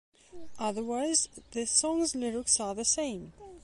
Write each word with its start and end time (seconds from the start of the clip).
Otherwise, 0.57 1.29
the 1.51 1.67
song's 1.67 2.15
lyrics 2.15 2.59
are 2.59 2.73
the 2.73 2.83
same. 2.83 3.33